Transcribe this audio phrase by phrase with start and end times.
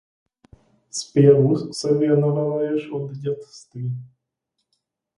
[0.89, 3.97] Zpěvu se věnovala již od dětství.